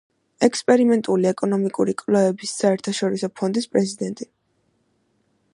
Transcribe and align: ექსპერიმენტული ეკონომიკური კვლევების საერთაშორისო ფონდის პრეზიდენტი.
ექსპერიმენტული 0.45 1.29
ეკონომიკური 1.31 1.95
კვლევების 2.01 2.57
საერთაშორისო 2.63 3.33
ფონდის 3.41 3.71
პრეზიდენტი. 3.75 4.31